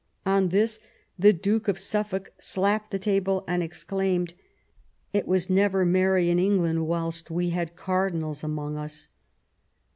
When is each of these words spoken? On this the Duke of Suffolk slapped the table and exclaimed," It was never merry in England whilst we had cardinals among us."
On 0.25 0.47
this 0.49 0.79
the 1.19 1.31
Duke 1.31 1.67
of 1.67 1.77
Suffolk 1.77 2.31
slapped 2.39 2.89
the 2.89 2.97
table 2.97 3.43
and 3.47 3.61
exclaimed," 3.61 4.33
It 5.13 5.27
was 5.27 5.47
never 5.47 5.85
merry 5.85 6.31
in 6.31 6.39
England 6.39 6.87
whilst 6.87 7.29
we 7.29 7.51
had 7.51 7.75
cardinals 7.75 8.43
among 8.43 8.77
us." 8.77 9.09